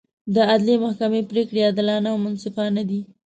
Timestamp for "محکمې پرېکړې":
0.83-1.59